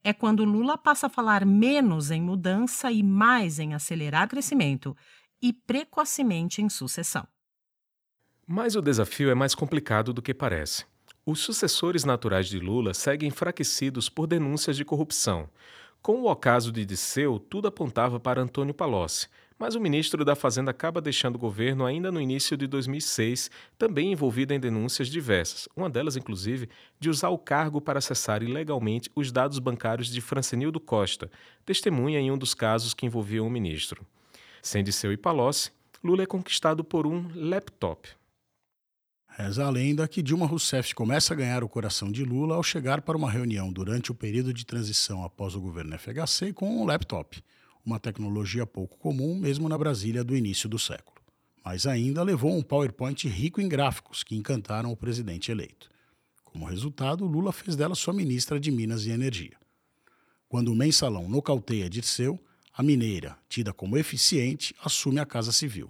[0.03, 4.97] É quando Lula passa a falar menos em mudança e mais em acelerar crescimento,
[5.43, 7.29] e precocemente em sucessão.
[8.47, 10.85] Mas o desafio é mais complicado do que parece.
[11.25, 15.49] Os sucessores naturais de Lula seguem enfraquecidos por denúncias de corrupção.
[16.03, 19.29] Com o ocaso de Disseu, tudo apontava para Antônio Palocci,
[19.59, 24.13] mas o ministro da Fazenda acaba deixando o governo ainda no início de 2006, também
[24.13, 26.69] envolvido em denúncias diversas, uma delas, inclusive,
[27.01, 31.31] de usar o cargo para acessar ilegalmente os dados bancários de Francenildo Costa,
[31.65, 34.05] testemunha em um dos casos que envolviam o ministro.
[34.61, 35.71] Sem Disseu e Palocci,
[36.03, 38.11] Lula é conquistado por um laptop.
[39.37, 43.03] Reza a lenda que Dilma Rousseff começa a ganhar o coração de Lula ao chegar
[43.03, 47.43] para uma reunião durante o período de transição após o governo FHC com um laptop,
[47.85, 51.17] uma tecnologia pouco comum mesmo na Brasília do início do século.
[51.65, 55.91] Mas ainda levou um PowerPoint rico em gráficos que encantaram o presidente eleito.
[56.45, 59.57] Como resultado, Lula fez dela sua ministra de Minas e Energia.
[60.49, 62.39] Quando o mensalão nocauteia Dirceu,
[62.73, 65.89] a mineira, tida como eficiente, assume a Casa Civil.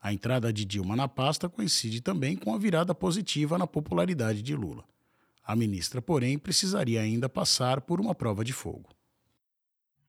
[0.00, 4.56] A entrada de Dilma na pasta coincide também com a virada positiva na popularidade de
[4.56, 4.84] Lula.
[5.44, 8.88] A ministra, porém, precisaria ainda passar por uma prova de fogo.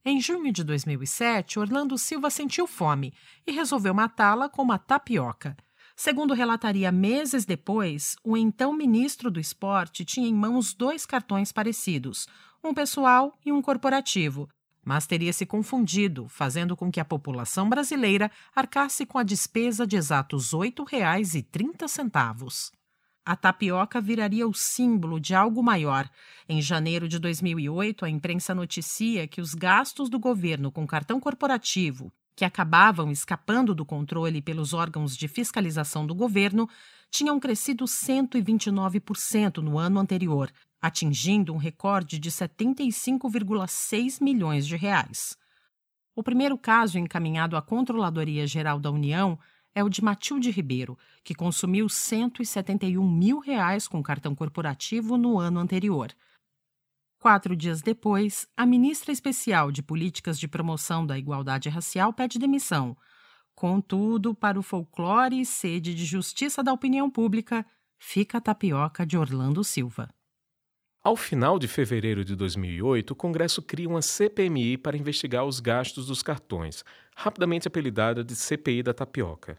[0.04, 3.14] Em junho de 2007, Orlando Silva sentiu fome
[3.46, 5.56] e resolveu matá-la com uma tapioca.
[5.96, 12.28] Segundo relataria meses depois, o então ministro do Esporte tinha em mãos dois cartões parecidos,
[12.64, 14.50] um pessoal e um corporativo,
[14.84, 19.96] mas teria se confundido, fazendo com que a população brasileira arcasse com a despesa de
[19.96, 22.72] exatos R$ 8,30.
[23.24, 26.10] A tapioca viraria o símbolo de algo maior.
[26.50, 32.12] Em janeiro de 2008, a imprensa noticia que os gastos do governo com cartão corporativo,
[32.36, 36.68] que acabavam escapando do controle pelos órgãos de fiscalização do governo,
[37.12, 45.38] tinham crescido 129% no ano anterior, atingindo um recorde de 75,6 milhões de reais.
[46.16, 49.40] O primeiro caso encaminhado à Controladoria Geral da União
[49.74, 55.60] é o de Matilde Ribeiro, que consumiu 171 mil reais com cartão corporativo no ano
[55.60, 56.12] anterior.
[57.18, 62.98] Quatro dias depois, a ministra especial de Políticas de Promoção da Igualdade Racial pede demissão.
[63.54, 67.66] Contudo, para o folclore e sede de justiça da opinião pública,
[68.00, 70.10] fica a tapioca de Orlando Silva.
[71.04, 76.06] Ao final de fevereiro de 2008, o Congresso cria uma CPMI para investigar os gastos
[76.06, 76.86] dos cartões,
[77.16, 79.58] rapidamente apelidada de CPI da Tapioca.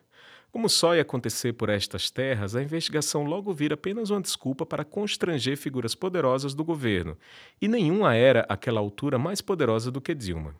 [0.53, 4.85] Como só ia acontecer por estas terras, a investigação logo vira apenas uma desculpa para
[4.85, 7.19] constranger figuras poderosas do governo,
[7.61, 10.55] e nenhuma era, àquela altura, mais poderosa do que Dilma.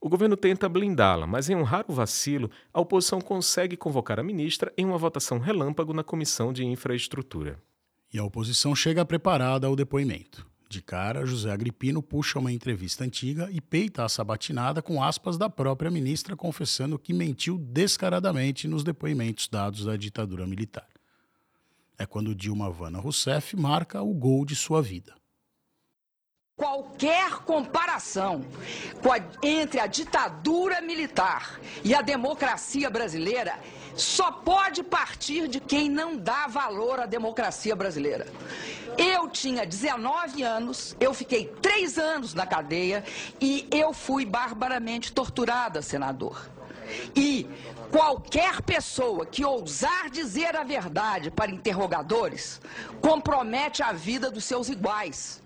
[0.00, 4.72] O governo tenta blindá-la, mas em um raro vacilo, a oposição consegue convocar a ministra
[4.78, 7.58] em uma votação relâmpago na Comissão de Infraestrutura.
[8.12, 10.46] E a oposição chega preparada ao depoimento.
[10.68, 15.48] De cara, José Agripino puxa uma entrevista antiga e peita a sabatinada com aspas da
[15.48, 20.88] própria ministra confessando que mentiu descaradamente nos depoimentos dados da ditadura militar.
[21.98, 25.14] É quando Dilma Vana Rousseff marca o gol de sua vida.
[26.62, 28.44] Qualquer comparação
[29.42, 33.58] entre a ditadura militar e a democracia brasileira
[33.96, 38.28] só pode partir de quem não dá valor à democracia brasileira.
[38.96, 43.02] Eu tinha 19 anos, eu fiquei três anos na cadeia
[43.40, 46.48] e eu fui barbaramente torturada, senador.
[47.16, 47.48] E
[47.90, 52.60] qualquer pessoa que ousar dizer a verdade para interrogadores
[53.00, 55.41] compromete a vida dos seus iguais.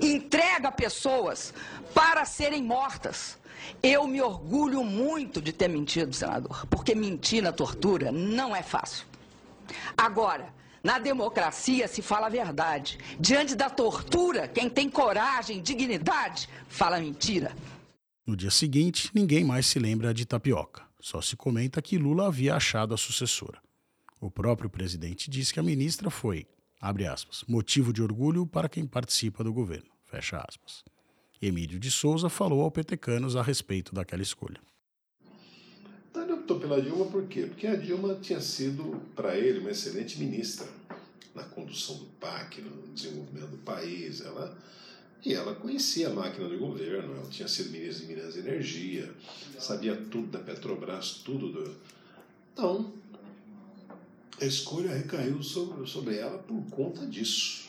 [0.00, 1.52] Entrega pessoas
[1.94, 3.38] para serem mortas.
[3.82, 9.06] Eu me orgulho muito de ter mentido, senador, porque mentir na tortura não é fácil.
[9.96, 10.52] Agora,
[10.82, 12.98] na democracia se fala a verdade.
[13.18, 17.54] Diante da tortura, quem tem coragem, dignidade, fala mentira.
[18.26, 20.82] No dia seguinte, ninguém mais se lembra de tapioca.
[21.00, 23.60] Só se comenta que Lula havia achado a sucessora.
[24.20, 26.46] O próprio presidente disse que a ministra foi,
[26.80, 30.84] abre aspas, motivo de orgulho para quem participa do governo, fecha aspas.
[31.40, 34.60] Emílio de Souza falou ao Petecanos a respeito daquela escolha.
[36.10, 37.46] Então ele optou pela Dilma por quê?
[37.46, 40.66] Porque a Dilma tinha sido, para ele, uma excelente ministra
[41.34, 44.20] na condução do PAC, no desenvolvimento do país.
[44.20, 44.56] Ela,
[45.24, 49.14] e ela conhecia a máquina do governo, ela tinha sido ministra de Minas e Energia,
[49.58, 51.76] sabia tudo da Petrobras, tudo do.
[52.52, 52.92] Então,
[54.40, 57.68] a escolha recaiu sobre, sobre ela por conta disso.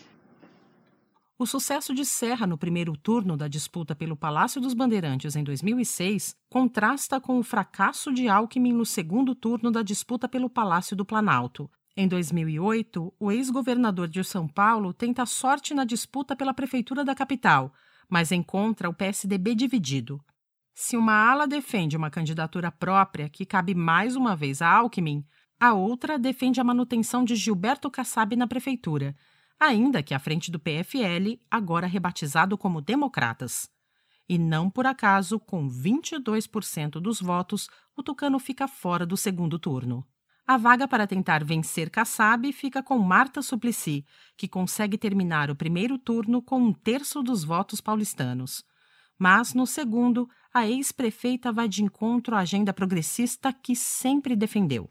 [1.37, 6.35] O sucesso de Serra no primeiro turno da disputa pelo Palácio dos Bandeirantes em 2006
[6.49, 11.71] contrasta com o fracasso de Alckmin no segundo turno da disputa pelo Palácio do Planalto.
[11.95, 17.73] Em 2008, o ex-governador de São Paulo tenta sorte na disputa pela prefeitura da capital,
[18.09, 20.21] mas encontra o PSDB dividido.
[20.73, 25.25] Se uma ala defende uma candidatura própria que cabe mais uma vez a Alckmin,
[25.59, 29.15] a outra defende a manutenção de Gilberto Kassab na prefeitura,
[29.59, 33.69] ainda que à frente do PFL, agora rebatizado como Democratas.
[34.27, 37.67] E não por acaso, com 22% dos votos,
[37.97, 40.05] o Tucano fica fora do segundo turno.
[40.47, 44.05] A vaga para tentar vencer Kassab fica com Marta Suplicy,
[44.37, 48.63] que consegue terminar o primeiro turno com um terço dos votos paulistanos.
[49.17, 54.89] Mas, no segundo, a ex-prefeita vai de encontro à agenda progressista que sempre defendeu.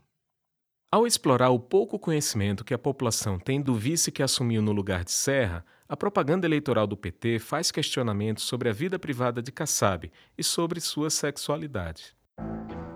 [0.90, 5.05] Ao explorar o pouco conhecimento que a população tem do vice que assumiu no lugar
[5.05, 10.11] de Serra, a propaganda eleitoral do PT faz questionamentos sobre a vida privada de Kassab
[10.37, 12.16] e sobre sua sexualidade.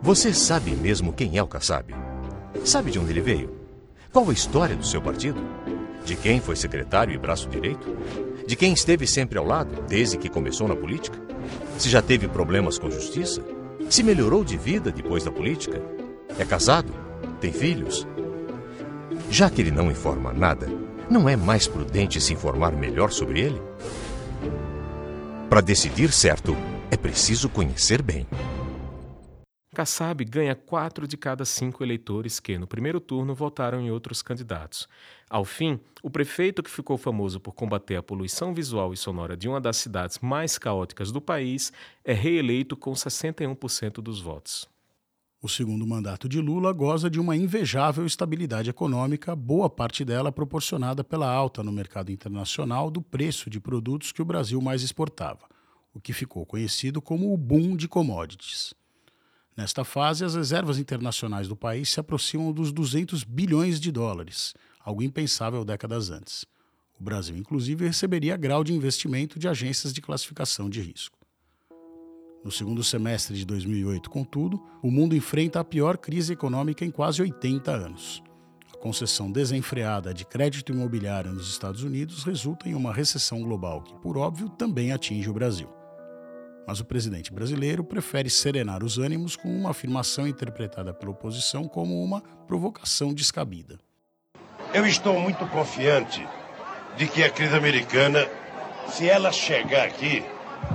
[0.00, 1.92] Você sabe mesmo quem é o Kassab?
[2.64, 3.60] Sabe de onde ele veio?
[4.10, 5.42] Qual a história do seu partido?
[6.02, 7.94] De quem foi secretário e braço direito?
[8.46, 11.18] De quem esteve sempre ao lado desde que começou na política?
[11.76, 13.44] Se já teve problemas com justiça?
[13.90, 15.78] Se melhorou de vida depois da política?
[16.38, 17.01] É casado?
[17.42, 18.06] Tem filhos?
[19.28, 20.68] Já que ele não informa nada,
[21.10, 23.60] não é mais prudente se informar melhor sobre ele?
[25.50, 26.56] Para decidir certo,
[26.88, 28.28] é preciso conhecer bem.
[29.74, 34.86] Kassab ganha quatro de cada cinco eleitores que, no primeiro turno, votaram em outros candidatos.
[35.28, 39.48] Ao fim, o prefeito que ficou famoso por combater a poluição visual e sonora de
[39.48, 41.72] uma das cidades mais caóticas do país
[42.04, 44.70] é reeleito com 61% dos votos.
[45.44, 51.02] O segundo mandato de Lula goza de uma invejável estabilidade econômica, boa parte dela proporcionada
[51.02, 55.48] pela alta no mercado internacional do preço de produtos que o Brasil mais exportava,
[55.92, 58.72] o que ficou conhecido como o boom de commodities.
[59.56, 65.02] Nesta fase, as reservas internacionais do país se aproximam dos 200 bilhões de dólares, algo
[65.02, 66.46] impensável décadas antes.
[67.00, 71.21] O Brasil, inclusive, receberia grau de investimento de agências de classificação de risco.
[72.44, 77.22] No segundo semestre de 2008, contudo, o mundo enfrenta a pior crise econômica em quase
[77.22, 78.20] 80 anos.
[78.74, 83.94] A concessão desenfreada de crédito imobiliário nos Estados Unidos resulta em uma recessão global que,
[83.94, 85.68] por óbvio, também atinge o Brasil.
[86.66, 92.02] Mas o presidente brasileiro prefere serenar os ânimos com uma afirmação interpretada pela oposição como
[92.02, 93.78] uma provocação descabida.
[94.74, 96.26] Eu estou muito confiante
[96.96, 98.28] de que a crise americana,
[98.88, 100.24] se ela chegar aqui,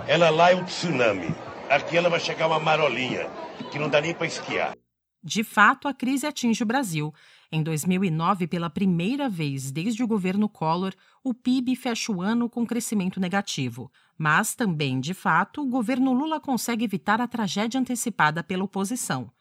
[0.07, 1.35] ela lá é um tsunami
[1.69, 3.29] aqui ela vai chegar uma marolinha,
[3.71, 4.75] que não dá nem para esquiar.
[5.23, 7.13] De fato, a crise atinge o Brasil.
[7.51, 12.65] Em 2009, pela primeira vez desde o governo Collor, o PIB fecha o ano com
[12.65, 13.91] crescimento negativo.
[14.17, 19.31] Mas também, de fato, o governo Lula consegue evitar a tragédia antecipada pela oposição.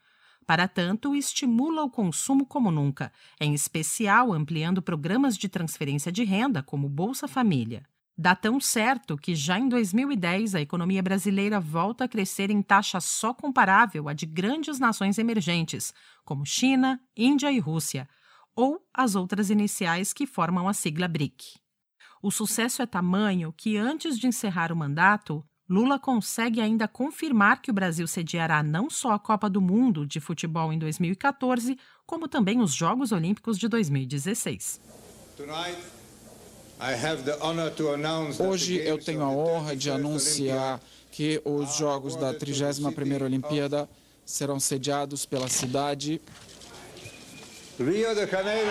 [0.45, 6.63] Para tanto, estimula o consumo como nunca, em especial ampliando programas de transferência de renda,
[6.63, 7.83] como Bolsa Família.
[8.19, 12.99] Dá tão certo que já em 2010 a economia brasileira volta a crescer em taxa
[12.99, 15.93] só comparável à de grandes nações emergentes,
[16.25, 18.09] como China, Índia e Rússia,
[18.55, 21.59] ou as outras iniciais que formam a sigla BRIC.
[22.19, 27.69] O sucesso é tamanho que, antes de encerrar o mandato, Lula consegue ainda confirmar que
[27.69, 32.61] o Brasil sediará não só a Copa do Mundo de futebol em 2014, como também
[32.61, 34.81] os Jogos Olímpicos de 2016.
[35.35, 35.96] Tonight,
[38.39, 40.79] Hoje eu tenho a honra de anunciar
[41.11, 43.89] que os Jogos da 31ª Olimpíada
[44.23, 46.21] serão sediados pela cidade
[47.79, 48.69] Rio de Janeiro.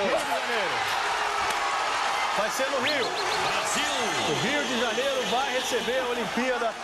[2.37, 3.07] Vai ser no Rio.
[3.47, 3.93] Brasil.
[4.29, 6.75] O Rio de Janeiro vai receber a Olimpíada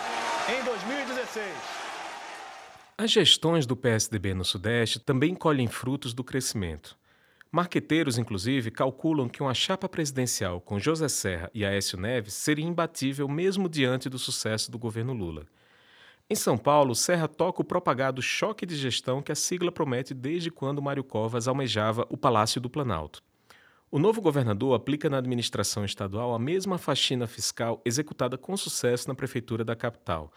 [0.49, 1.45] em 2016.
[2.97, 6.97] As gestões do PSDB no Sudeste também colhem frutos do crescimento.
[7.55, 13.27] Marqueteiros, inclusive, calculam que uma chapa presidencial com José Serra e Aécio Neves seria imbatível
[13.27, 15.45] mesmo diante do sucesso do governo Lula.
[16.27, 20.49] Em São Paulo, Serra toca o propagado choque de gestão que a sigla promete desde
[20.49, 23.21] quando Mário Covas almejava o Palácio do Planalto.
[23.91, 29.13] O novo governador aplica na administração estadual a mesma faxina fiscal executada com sucesso na
[29.13, 30.33] prefeitura da capital.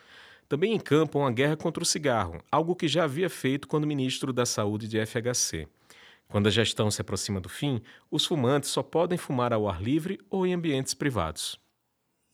[0.47, 4.45] Também encampam a guerra contra o cigarro, algo que já havia feito quando ministro da
[4.45, 5.67] Saúde de FHC.
[6.29, 10.19] Quando a gestão se aproxima do fim, os fumantes só podem fumar ao ar livre
[10.29, 11.59] ou em ambientes privados.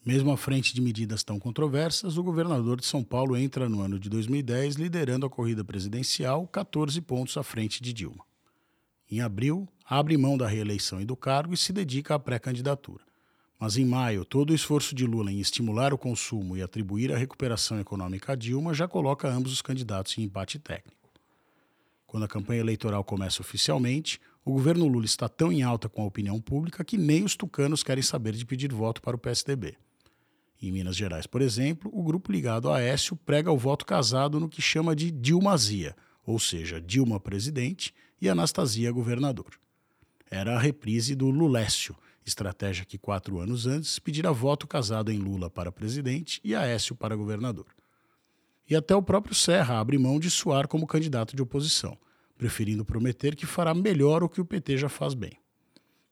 [0.05, 4.01] Mesmo à frente de medidas tão controversas, o governador de São Paulo entra no ano
[4.01, 8.24] de 2010 liderando a corrida presidencial 14 pontos à frente de Dilma.
[9.09, 13.05] Em abril, abre mão da reeleição e do cargo e se dedica à pré-candidatura.
[13.61, 17.16] Mas em maio, todo o esforço de Lula em estimular o consumo e atribuir a
[17.16, 21.01] recuperação econômica a Dilma já coloca ambos os candidatos em empate técnico.
[22.12, 26.04] Quando a campanha eleitoral começa oficialmente, o governo Lula está tão em alta com a
[26.04, 29.78] opinião pública que nem os tucanos querem saber de pedir voto para o PSDB.
[30.60, 34.46] Em Minas Gerais, por exemplo, o grupo ligado a Aécio prega o voto casado no
[34.46, 35.96] que chama de Dilmazia,
[36.26, 39.58] ou seja, Dilma presidente e Anastasia governador.
[40.30, 41.96] Era a reprise do Lulécio,
[42.26, 47.16] estratégia que quatro anos antes pedira voto casado em Lula para presidente e Aécio para
[47.16, 47.68] governador.
[48.68, 51.96] E até o próprio Serra abre mão de suar como candidato de oposição,
[52.36, 55.32] preferindo prometer que fará melhor o que o PT já faz bem.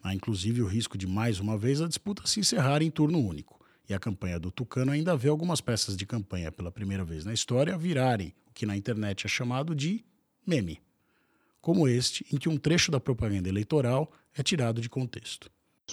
[0.03, 3.61] Há inclusive o risco de mais uma vez a disputa se encerrar em turno único
[3.91, 7.33] e a campanha do Tucano ainda vê algumas peças de campanha pela primeira vez na
[7.35, 10.05] história virarem o que na internet é chamado de
[10.47, 10.81] meme.
[11.61, 15.51] Como este, em que um trecho da propaganda eleitoral é tirado de contexto.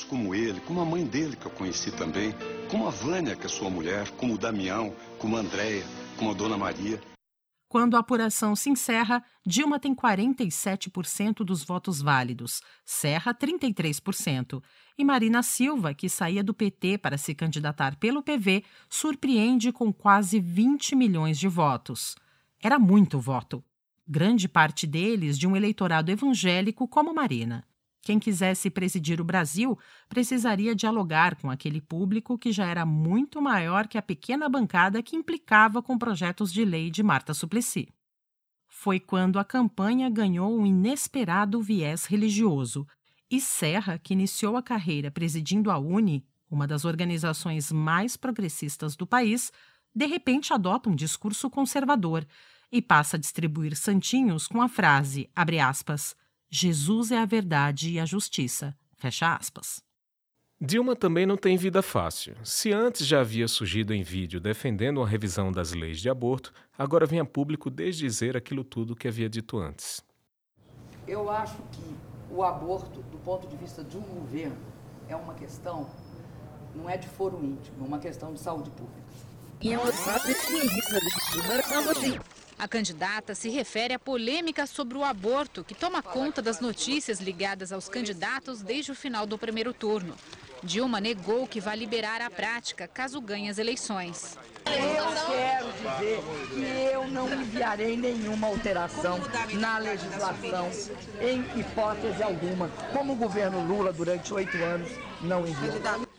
[0.08, 2.34] Como ele, como a mãe dele que eu conheci também,
[2.70, 5.84] como a Vânia, que é sua mulher, como o Damião, como a Andréia,
[6.18, 7.00] como a Dona Maria.
[7.70, 14.64] Quando a apuração se encerra, Dilma tem 47% dos votos válidos, Serra 33%,
[14.98, 20.40] e Marina Silva, que saía do PT para se candidatar pelo PV, surpreende com quase
[20.40, 22.16] 20 milhões de votos.
[22.64, 23.64] Era muito voto.
[24.08, 27.68] Grande parte deles de um eleitorado evangélico como Marina.
[28.08, 29.78] Quem quisesse presidir o Brasil
[30.08, 35.14] precisaria dialogar com aquele público que já era muito maior que a pequena bancada que
[35.14, 37.90] implicava com projetos de lei de Marta Suplicy.
[38.66, 42.88] Foi quando a campanha ganhou um inesperado viés religioso,
[43.30, 49.06] e Serra, que iniciou a carreira presidindo a UNE, uma das organizações mais progressistas do
[49.06, 49.52] país,
[49.94, 52.26] de repente adota um discurso conservador
[52.72, 56.16] e passa a distribuir santinhos com a frase, abre aspas,
[56.50, 58.76] Jesus é a verdade e a justiça.
[58.96, 59.82] Fecha aspas.
[60.60, 62.36] Dilma também não tem vida fácil.
[62.44, 67.06] Se antes já havia surgido em vídeo defendendo uma revisão das leis de aborto, agora
[67.06, 70.02] vem a público desdizer aquilo tudo que havia dito antes.
[71.08, 71.96] Eu acho que
[72.32, 74.58] o aborto, do ponto de vista de um governo,
[75.08, 75.88] é uma questão,
[76.74, 79.08] não é de foro íntimo, é uma questão de saúde pública.
[82.60, 87.72] A candidata se refere à polêmica sobre o aborto, que toma conta das notícias ligadas
[87.72, 90.16] aos candidatos desde o final do primeiro turno.
[90.64, 94.36] Dilma negou que vai liberar a prática caso ganhe as eleições.
[94.66, 99.20] Eu quero dizer que eu não enviarei nenhuma alteração
[99.54, 100.72] na legislação,
[101.22, 104.90] em hipótese alguma, como o governo Lula, durante oito anos,
[105.22, 106.17] não enviou.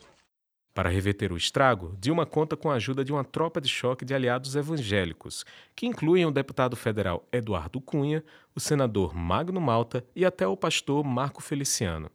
[0.78, 4.14] Para reverter o estrago, Dilma conta com a ajuda de uma tropa de choque de
[4.14, 8.22] aliados evangélicos, que incluem o deputado federal Eduardo Cunha,
[8.54, 12.08] o senador Magno Malta e até o pastor Marco Feliciano.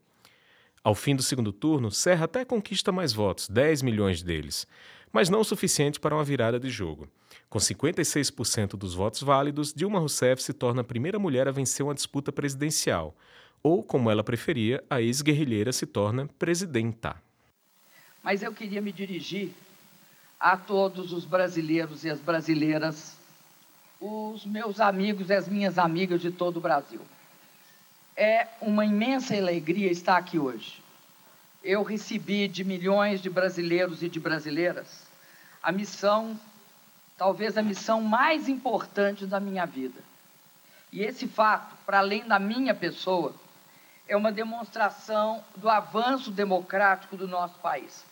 [0.81, 4.65] Ao fim do segundo turno, Serra até conquista mais votos, 10 milhões deles,
[5.11, 7.09] mas não o suficiente para uma virada de jogo.
[7.49, 11.93] Com 56% dos votos válidos, Dilma Rousseff se torna a primeira mulher a vencer uma
[11.93, 13.13] disputa presidencial,
[13.61, 17.21] ou, como ela preferia, a ex-guerrilheira se torna presidenta
[18.23, 19.51] mas eu queria me dirigir
[20.39, 23.17] a todos os brasileiros e as brasileiras,
[23.99, 27.01] os meus amigos e as minhas amigas de todo o Brasil.
[28.15, 30.81] É uma imensa alegria estar aqui hoje.
[31.61, 35.05] Eu recebi de milhões de brasileiros e de brasileiras
[35.61, 36.39] a missão,
[37.17, 40.01] talvez a missão mais importante da minha vida.
[40.91, 43.33] E esse fato, para além da minha pessoa,
[44.07, 48.03] é uma demonstração do avanço democrático do nosso país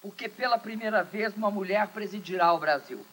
[0.00, 3.04] porque pela primeira vez uma mulher presidirá o Brasil.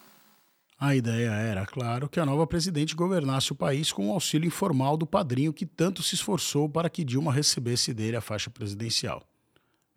[0.77, 4.97] A ideia era, claro, que a nova presidente governasse o país com o auxílio informal
[4.97, 9.25] do padrinho que tanto se esforçou para que Dilma recebesse dele a faixa presidencial.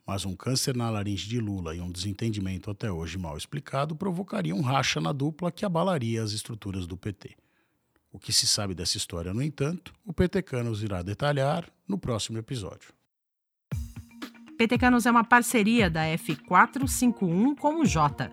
[0.07, 4.57] Mas um câncer na laringe de Lula e um desentendimento até hoje mal explicado provocariam
[4.57, 7.37] um racha na dupla que abalaria as estruturas do PT.
[8.11, 12.39] O que se sabe dessa história, no entanto, o PT Canos irá detalhar no próximo
[12.39, 12.98] episódio.
[14.59, 18.29] Petecanos é uma parceria da F451 com o Jota.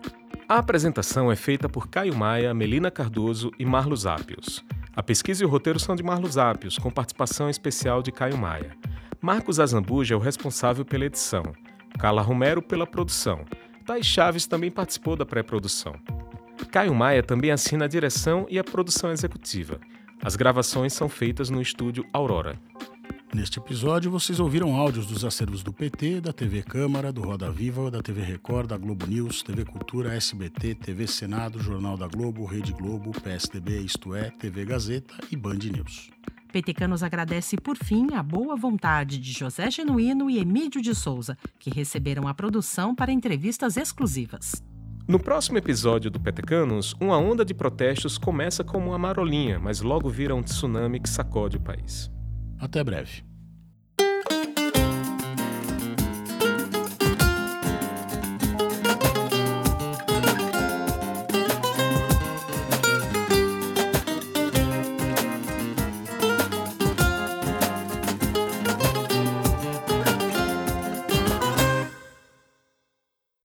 [0.48, 4.64] A apresentação é feita por Caio Maia, Melina Cardoso e Marlos Ápios.
[4.96, 8.76] A pesquisa e o roteiro são de Marlos Ápios, com participação especial de Caio Maia.
[9.22, 11.44] Marcos Azambuja é o responsável pela edição.
[11.96, 13.44] Carla Romero pela produção.
[13.86, 15.94] Thais Chaves também participou da pré-produção.
[16.72, 19.78] Caio Maia também assina a direção e a produção executiva.
[20.20, 22.58] As gravações são feitas no estúdio Aurora.
[23.34, 27.90] Neste episódio, vocês ouviram áudios dos acervos do PT, da TV Câmara, do Roda Viva,
[27.90, 32.72] da TV Record, da Globo News, TV Cultura, SBT, TV Senado, Jornal da Globo, Rede
[32.72, 36.10] Globo, PSDB, Isto É, TV Gazeta e Band News.
[36.50, 41.68] Petecanos agradece, por fim, a boa vontade de José Genuíno e Emílio de Souza, que
[41.68, 44.64] receberam a produção para entrevistas exclusivas.
[45.06, 50.08] No próximo episódio do Petecanos, uma onda de protestos começa como uma marolinha, mas logo
[50.08, 52.10] vira um tsunami que sacode o país.
[52.58, 53.22] Até breve.